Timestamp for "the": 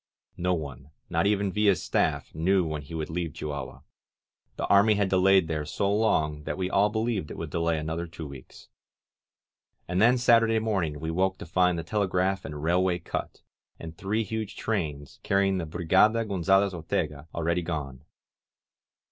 4.55-4.65, 11.77-11.83, 15.59-15.67